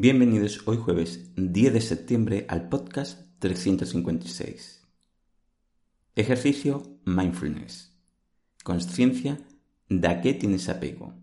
Bienvenidos 0.00 0.62
hoy 0.66 0.76
jueves 0.76 1.28
10 1.34 1.72
de 1.72 1.80
septiembre 1.80 2.46
al 2.48 2.68
podcast 2.68 3.20
356. 3.40 4.86
Ejercicio 6.14 6.84
Mindfulness. 7.04 7.98
Consciencia 8.62 9.40
de 9.88 10.06
a 10.06 10.20
qué 10.20 10.34
tienes 10.34 10.68
apego. 10.68 11.14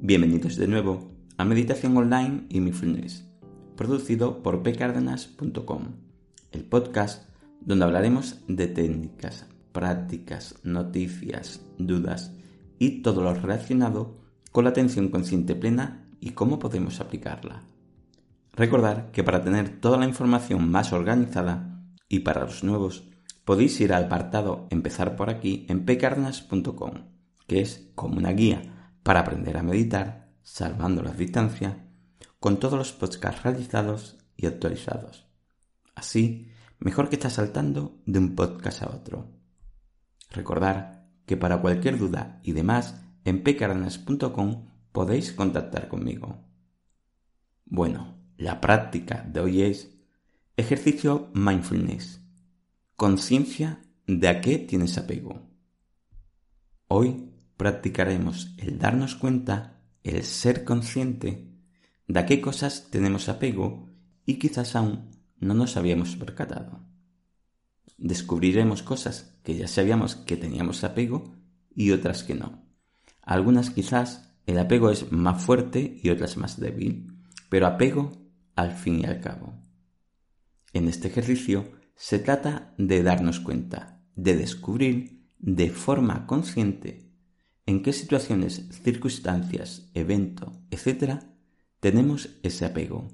Bienvenidos 0.00 0.56
de 0.56 0.66
nuevo 0.66 1.08
a 1.36 1.44
Meditación 1.44 1.96
Online 1.96 2.46
y 2.48 2.58
Mindfulness, 2.58 3.28
producido 3.76 4.42
por 4.42 4.64
pcardenas.com, 4.64 5.84
el 6.50 6.64
podcast 6.64 7.30
donde 7.60 7.84
hablaremos 7.84 8.40
de 8.48 8.66
técnicas 8.66 9.46
prácticas, 9.72 10.56
noticias, 10.62 11.60
dudas 11.78 12.32
y 12.78 13.02
todo 13.02 13.22
lo 13.22 13.34
relacionado 13.34 14.18
con 14.52 14.64
la 14.64 14.70
atención 14.70 15.08
consciente 15.08 15.54
plena 15.54 16.08
y 16.20 16.30
cómo 16.30 16.58
podemos 16.58 17.00
aplicarla. 17.00 17.62
Recordar 18.52 19.10
que 19.12 19.22
para 19.22 19.42
tener 19.42 19.80
toda 19.80 19.98
la 19.98 20.06
información 20.06 20.70
más 20.70 20.92
organizada 20.92 21.84
y 22.08 22.20
para 22.20 22.44
los 22.44 22.64
nuevos 22.64 23.08
podéis 23.44 23.80
ir 23.80 23.92
al 23.92 24.04
apartado 24.04 24.66
Empezar 24.70 25.16
por 25.16 25.30
aquí 25.30 25.64
en 25.68 25.84
pecarnas.com, 25.84 26.92
que 27.46 27.60
es 27.60 27.90
como 27.94 28.18
una 28.18 28.32
guía 28.32 28.92
para 29.02 29.20
aprender 29.20 29.56
a 29.56 29.62
meditar, 29.62 30.32
salvando 30.42 31.02
la 31.02 31.12
distancia, 31.12 31.86
con 32.40 32.58
todos 32.58 32.78
los 32.78 32.92
podcasts 32.92 33.42
realizados 33.42 34.18
y 34.36 34.46
actualizados. 34.46 35.26
Así, 35.94 36.50
mejor 36.78 37.08
que 37.08 37.16
estar 37.16 37.30
saltando 37.30 38.00
de 38.06 38.18
un 38.18 38.34
podcast 38.34 38.82
a 38.82 38.88
otro. 38.88 39.37
Recordar 40.30 41.08
que 41.26 41.36
para 41.36 41.60
cualquier 41.60 41.98
duda 41.98 42.40
y 42.42 42.52
demás 42.52 43.00
en 43.24 43.42
pecaranas.com 43.42 44.66
podéis 44.92 45.32
contactar 45.32 45.88
conmigo. 45.88 46.44
Bueno, 47.66 48.18
la 48.36 48.60
práctica 48.60 49.26
de 49.30 49.40
hoy 49.40 49.62
es 49.62 49.90
ejercicio 50.56 51.30
mindfulness. 51.34 52.20
Conciencia 52.96 53.80
de 54.06 54.28
a 54.28 54.40
qué 54.40 54.58
tienes 54.58 54.96
apego. 54.98 55.46
Hoy 56.88 57.30
practicaremos 57.56 58.54
el 58.56 58.78
darnos 58.78 59.14
cuenta, 59.14 59.82
el 60.02 60.24
ser 60.24 60.64
consciente 60.64 61.52
de 62.06 62.20
a 62.20 62.26
qué 62.26 62.40
cosas 62.40 62.88
tenemos 62.90 63.28
apego 63.28 63.90
y 64.24 64.38
quizás 64.38 64.74
aún 64.74 65.10
no 65.38 65.52
nos 65.54 65.76
habíamos 65.76 66.16
percatado 66.16 66.88
descubriremos 67.98 68.82
cosas 68.82 69.38
que 69.42 69.56
ya 69.56 69.68
sabíamos 69.68 70.16
que 70.16 70.36
teníamos 70.36 70.84
apego 70.84 71.36
y 71.74 71.90
otras 71.90 72.22
que 72.22 72.34
no. 72.34 72.64
Algunas 73.22 73.70
quizás 73.70 74.32
el 74.46 74.58
apego 74.58 74.90
es 74.90 75.12
más 75.12 75.44
fuerte 75.44 76.00
y 76.02 76.08
otras 76.08 76.38
más 76.38 76.58
débil, 76.58 77.12
pero 77.50 77.66
apego 77.66 78.12
al 78.56 78.72
fin 78.72 79.00
y 79.00 79.04
al 79.04 79.20
cabo. 79.20 79.60
En 80.72 80.88
este 80.88 81.08
ejercicio 81.08 81.70
se 81.94 82.18
trata 82.18 82.74
de 82.78 83.02
darnos 83.02 83.40
cuenta, 83.40 84.00
de 84.14 84.36
descubrir 84.36 85.26
de 85.38 85.70
forma 85.70 86.26
consciente 86.26 87.12
en 87.66 87.82
qué 87.82 87.92
situaciones, 87.92 88.66
circunstancias, 88.82 89.90
evento, 89.92 90.62
etc., 90.70 91.22
tenemos 91.80 92.30
ese 92.42 92.64
apego. 92.64 93.08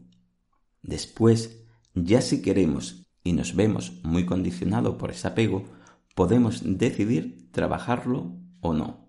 Después, 0.83 1.65
ya 1.95 2.21
si 2.21 2.41
queremos 2.41 3.04
y 3.25 3.33
nos 3.33 3.57
vemos 3.57 4.01
muy 4.05 4.27
condicionados 4.27 4.97
por 4.97 5.11
ese 5.11 5.27
apego, 5.27 5.65
podemos 6.15 6.63
decidir 6.65 7.51
trabajarlo 7.51 8.37
o 8.61 8.75
no. 8.75 9.09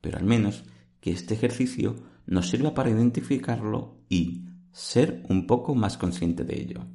Pero 0.00 0.18
al 0.18 0.24
menos 0.24 0.64
que 1.00 1.10
este 1.10 1.34
ejercicio 1.34 1.96
nos 2.26 2.50
sirva 2.50 2.74
para 2.74 2.90
identificarlo 2.90 4.04
y 4.08 4.44
ser 4.70 5.24
un 5.28 5.46
poco 5.46 5.74
más 5.74 5.96
consciente 5.96 6.44
de 6.44 6.60
ello, 6.60 6.86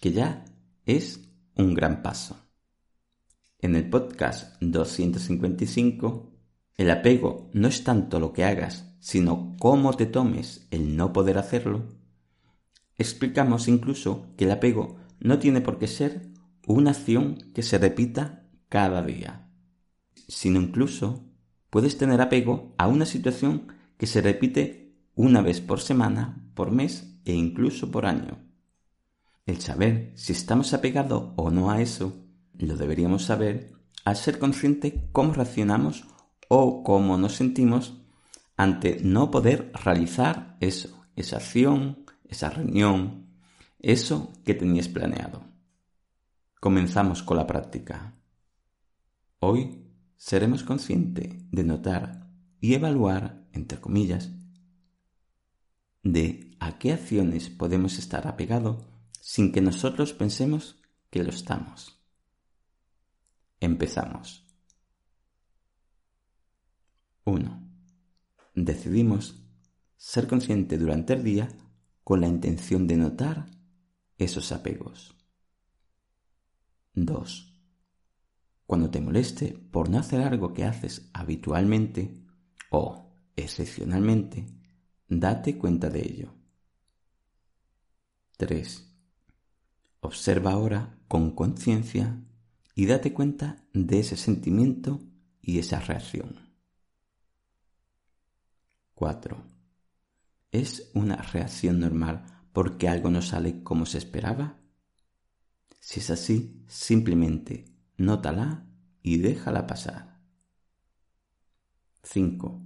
que 0.00 0.12
ya 0.12 0.44
es 0.86 1.28
un 1.56 1.74
gran 1.74 2.02
paso. 2.02 2.36
En 3.58 3.74
el 3.74 3.90
podcast 3.90 4.56
255, 4.62 6.32
el 6.76 6.90
apego 6.92 7.50
no 7.52 7.66
es 7.66 7.82
tanto 7.82 8.20
lo 8.20 8.32
que 8.32 8.44
hagas, 8.44 8.96
sino 9.00 9.56
cómo 9.58 9.94
te 9.94 10.06
tomes 10.06 10.68
el 10.70 10.96
no 10.96 11.12
poder 11.12 11.38
hacerlo, 11.38 11.88
explicamos 12.96 13.66
incluso 13.66 14.26
que 14.36 14.44
el 14.44 14.52
apego 14.52 14.96
no 15.20 15.38
tiene 15.38 15.60
por 15.60 15.78
qué 15.78 15.86
ser 15.86 16.28
una 16.66 16.90
acción 16.90 17.38
que 17.54 17.62
se 17.62 17.78
repita 17.78 18.44
cada 18.68 19.02
día, 19.02 19.48
sino 20.28 20.60
incluso 20.60 21.24
puedes 21.70 21.96
tener 21.98 22.20
apego 22.20 22.74
a 22.78 22.88
una 22.88 23.06
situación 23.06 23.72
que 23.96 24.06
se 24.06 24.20
repite 24.20 24.94
una 25.14 25.42
vez 25.42 25.60
por 25.60 25.80
semana, 25.80 26.50
por 26.54 26.70
mes 26.70 27.18
e 27.24 27.32
incluso 27.32 27.90
por 27.90 28.06
año. 28.06 28.38
El 29.46 29.60
saber 29.60 30.12
si 30.14 30.32
estamos 30.32 30.74
apegados 30.74 31.32
o 31.36 31.50
no 31.50 31.70
a 31.70 31.80
eso, 31.80 32.14
lo 32.58 32.76
deberíamos 32.76 33.24
saber 33.24 33.72
al 34.04 34.16
ser 34.16 34.38
consciente 34.38 35.08
cómo 35.12 35.32
reaccionamos 35.32 36.04
o 36.48 36.82
cómo 36.82 37.16
nos 37.18 37.36
sentimos 37.36 37.94
ante 38.56 39.00
no 39.02 39.30
poder 39.30 39.72
realizar 39.84 40.56
eso, 40.60 41.04
esa 41.16 41.36
acción, 41.36 42.04
esa 42.28 42.50
reunión, 42.50 43.27
eso 43.78 44.32
que 44.44 44.54
tenías 44.54 44.88
planeado. 44.88 45.44
Comenzamos 46.60 47.22
con 47.22 47.36
la 47.36 47.46
práctica. 47.46 48.14
Hoy 49.38 49.86
seremos 50.16 50.64
conscientes 50.64 51.48
de 51.50 51.64
notar 51.64 52.28
y 52.60 52.74
evaluar, 52.74 53.46
entre 53.52 53.80
comillas, 53.80 54.32
de 56.02 56.56
a 56.58 56.78
qué 56.78 56.92
acciones 56.92 57.48
podemos 57.50 57.98
estar 57.98 58.26
apegados 58.26 58.84
sin 59.20 59.52
que 59.52 59.60
nosotros 59.60 60.12
pensemos 60.12 60.80
que 61.10 61.22
lo 61.22 61.30
estamos. 61.30 62.02
Empezamos. 63.60 64.44
1. 67.24 67.68
Decidimos 68.54 69.44
ser 69.96 70.26
consciente 70.26 70.78
durante 70.78 71.12
el 71.12 71.22
día 71.22 71.48
con 72.02 72.20
la 72.20 72.26
intención 72.26 72.86
de 72.86 72.96
notar 72.96 73.57
esos 74.18 74.52
apegos. 74.52 75.16
2. 76.94 77.54
Cuando 78.66 78.90
te 78.90 79.00
moleste 79.00 79.52
por 79.70 79.88
no 79.88 79.98
hacer 79.98 80.20
algo 80.20 80.52
que 80.52 80.64
haces 80.64 81.08
habitualmente 81.14 82.22
o 82.70 83.14
excepcionalmente, 83.36 84.46
date 85.08 85.56
cuenta 85.56 85.88
de 85.88 86.00
ello. 86.00 86.34
3. 88.36 88.84
Observa 90.00 90.52
ahora 90.52 90.98
con 91.08 91.30
conciencia 91.30 92.20
y 92.74 92.86
date 92.86 93.12
cuenta 93.12 93.64
de 93.72 94.00
ese 94.00 94.16
sentimiento 94.16 95.00
y 95.40 95.58
esa 95.58 95.80
reacción. 95.80 96.36
4. 98.94 99.42
Es 100.50 100.90
una 100.94 101.16
reacción 101.16 101.80
normal 101.80 102.37
porque 102.58 102.88
algo 102.88 103.08
no 103.08 103.22
sale 103.22 103.62
como 103.62 103.86
se 103.86 103.98
esperaba? 103.98 104.58
Si 105.78 106.00
es 106.00 106.10
así, 106.10 106.64
simplemente 106.66 107.66
nótala 107.96 108.66
y 109.00 109.18
déjala 109.18 109.68
pasar. 109.68 110.18
5. 112.02 112.60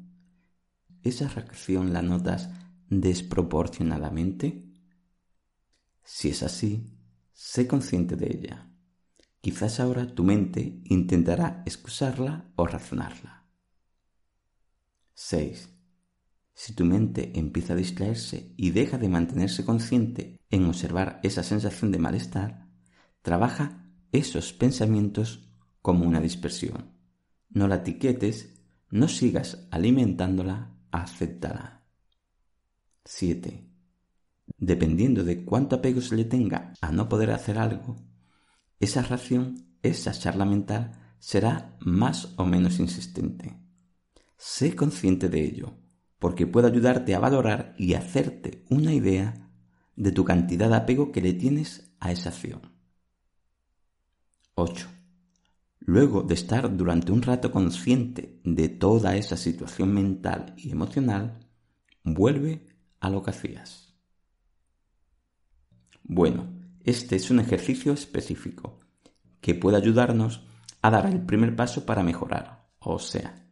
¿Esa 1.03 1.29
reacción 1.29 1.93
la 1.93 2.01
notas 2.01 2.49
desproporcionadamente? 2.89 4.65
Si 6.03 6.31
es 6.31 6.43
así, 6.43 6.97
sé 7.35 7.69
consciente 7.69 8.17
de 8.17 8.29
ella. 8.35 8.71
Quizás 9.43 9.79
ahora 9.79 10.15
tu 10.15 10.25
mente 10.25 10.81
intentará 10.87 11.63
excusarla 11.67 12.51
o 12.57 12.65
razonarla. 12.65 13.47
6. 15.13 15.72
Si 16.65 16.75
tu 16.75 16.85
mente 16.85 17.33
empieza 17.41 17.73
a 17.73 17.77
distraerse 17.77 18.55
y 18.57 18.71
deja 18.71 18.97
de 18.97 19.09
mantenerse 19.09 19.65
consciente 19.65 20.39
en 20.49 20.65
observar 20.67 21.19
esa 21.25 21.43
sensación 21.43 21.91
de 21.91 21.99
malestar, 21.99 22.69
trabaja 23.21 23.85
esos 24.13 24.53
pensamientos 24.53 25.51
como 25.81 26.07
una 26.07 26.21
dispersión. 26.21 26.93
No 27.49 27.67
la 27.67 27.79
etiquetes, 27.79 28.63
no 28.91 29.09
sigas 29.09 29.67
alimentándola, 29.73 30.77
acéptala. 30.93 31.85
7. 33.07 33.69
Dependiendo 34.57 35.25
de 35.25 35.45
cuánto 35.45 35.75
apego 35.75 36.01
se 36.01 36.15
le 36.15 36.27
tenga 36.27 36.75
a 36.81 36.93
no 36.93 37.09
poder 37.09 37.33
hacer 37.33 37.59
algo, 37.59 37.97
esa 38.79 39.03
reacción, 39.03 39.75
esa 39.83 40.13
charla 40.13 40.45
mental, 40.45 40.93
será 41.19 41.77
más 41.81 42.35
o 42.37 42.47
menos 42.47 42.79
insistente. 42.79 43.59
Sé 44.37 44.77
consciente 44.77 45.29
de 45.29 45.45
ello 45.45 45.82
porque 46.23 46.47
puede 46.47 46.69
ayudarte 46.69 47.17
a 47.17 47.19
valorar 47.19 47.75
y 47.77 47.95
hacerte 47.95 48.65
una 48.71 48.95
idea 48.95 49.51
de 49.97 50.13
tu 50.13 50.25
cantidad 50.25 50.69
de 50.69 50.77
apego 50.77 51.11
que 51.11 51.21
le 51.21 51.33
tienes 51.33 51.91
a 51.99 52.13
esa 52.13 52.29
acción. 52.29 52.61
8. 54.55 54.87
Luego 55.81 56.23
de 56.23 56.35
estar 56.35 56.77
durante 56.77 57.11
un 57.11 57.23
rato 57.23 57.51
consciente 57.51 58.41
de 58.45 58.69
toda 58.69 59.17
esa 59.17 59.37
situación 59.37 59.93
mental 59.93 60.55
y 60.57 60.71
emocional, 60.71 61.41
vuelve 62.05 62.69
a 63.01 63.11
lo 63.11 63.21
que 63.25 63.31
hacías. 63.31 63.93
Bueno, 66.05 66.47
este 66.85 67.17
es 67.17 67.33
un 67.33 67.41
ejercicio 67.41 67.93
específico 67.93 68.79
que 69.41 69.57
puede 69.57 69.77
ayudarnos 69.77 70.47
a 70.83 70.91
dar 70.91 71.07
el 71.07 71.23
primer 71.23 71.57
paso 71.57 71.85
para 71.85 72.05
mejorar, 72.05 72.69
o 72.79 73.01
sea, 73.01 73.45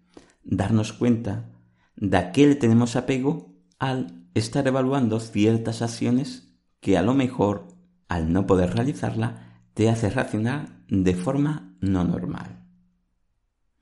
darnos 0.44 0.92
cuenta 0.92 1.56
de 2.00 2.16
a 2.16 2.32
qué 2.32 2.46
le 2.46 2.54
tenemos 2.56 2.96
apego 2.96 3.54
al 3.78 4.26
estar 4.34 4.66
evaluando 4.66 5.20
ciertas 5.20 5.82
acciones 5.82 6.52
que 6.80 6.96
a 6.96 7.02
lo 7.02 7.14
mejor, 7.14 7.68
al 8.08 8.32
no 8.32 8.46
poder 8.46 8.74
realizarla, 8.74 9.62
te 9.74 9.88
hace 9.88 10.10
racionar 10.10 10.82
de 10.88 11.14
forma 11.14 11.76
no 11.80 12.04
normal. 12.04 12.64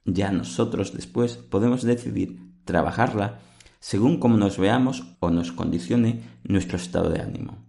Ya 0.05 0.33
nosotros 0.33 0.93
después 0.93 1.37
podemos 1.37 1.83
decidir 1.83 2.41
trabajarla 2.65 3.41
según 3.79 4.19
cómo 4.19 4.37
nos 4.37 4.59
veamos 4.59 5.17
o 5.21 5.31
nos 5.31 5.53
condicione 5.53 6.23
nuestro 6.43 6.77
estado 6.77 7.11
de 7.11 7.21
ánimo. 7.21 7.65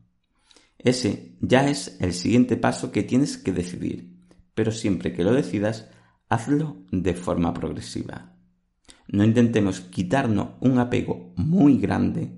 Ese 0.79 1.37
ya 1.41 1.69
es 1.69 1.97
el 1.99 2.13
siguiente 2.13 2.57
paso 2.57 2.91
que 2.91 3.03
tienes 3.03 3.37
que 3.37 3.51
decidir, 3.51 4.17
pero 4.55 4.71
siempre 4.71 5.13
que 5.13 5.23
lo 5.23 5.33
decidas, 5.33 5.89
hazlo 6.29 6.77
de 6.91 7.13
forma 7.13 7.53
progresiva. 7.53 8.38
No 9.11 9.23
intentemos 9.23 9.81
quitarnos 9.81 10.49
un 10.59 10.77
apego 10.77 11.33
muy 11.35 11.79
grande, 11.79 12.31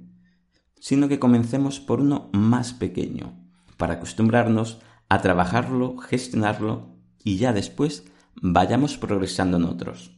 sino 0.79 1.09
que 1.09 1.19
comencemos 1.19 1.81
por 1.81 1.99
uno 1.99 2.29
más 2.31 2.73
pequeño, 2.73 3.45
para 3.75 3.95
acostumbrarnos 3.95 4.79
a 5.09 5.21
trabajarlo, 5.21 5.97
gestionarlo 5.97 6.95
y 7.21 7.35
ya 7.35 7.51
después 7.51 8.05
vayamos 8.35 8.97
progresando 8.97 9.57
en 9.57 9.65
otros. 9.65 10.17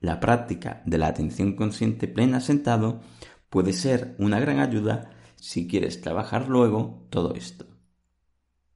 La 0.00 0.20
práctica 0.20 0.82
de 0.86 0.96
la 0.96 1.08
atención 1.08 1.54
consciente 1.54 2.08
plena 2.08 2.40
sentado 2.40 3.02
puede 3.50 3.74
ser 3.74 4.16
una 4.18 4.40
gran 4.40 4.60
ayuda 4.60 5.10
si 5.36 5.68
quieres 5.68 6.00
trabajar 6.00 6.48
luego 6.48 7.06
todo 7.10 7.34
esto. 7.34 7.66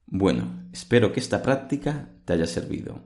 Bueno, 0.05 0.69
espero 0.73 1.11
que 1.11 1.19
esta 1.19 1.41
práctica 1.41 2.11
te 2.25 2.33
haya 2.33 2.45
servido. 2.45 3.01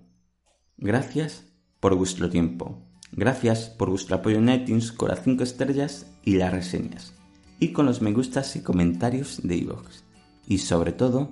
Gracias 0.76 1.54
por 1.80 1.96
vuestro 1.96 2.30
tiempo. 2.30 2.93
Gracias 3.16 3.70
por 3.70 3.90
vuestro 3.90 4.16
apoyo 4.16 4.38
en 4.38 4.50
iTunes 4.50 4.92
con 4.92 5.10
las 5.10 5.24
5 5.24 5.44
estrellas 5.44 6.08
y 6.24 6.36
las 6.36 6.52
reseñas. 6.52 7.14
Y 7.60 7.72
con 7.72 7.86
los 7.86 8.02
me 8.02 8.12
gustas 8.12 8.56
y 8.56 8.62
comentarios 8.62 9.40
de 9.44 9.56
iVoox. 9.58 10.04
Y 10.48 10.58
sobre 10.58 10.94
todo, 10.94 11.30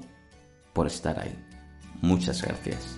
por 0.73 0.85
estar 0.85 1.19
ahí. 1.19 1.35
Muchas 2.01 2.43
gracias. 2.43 2.97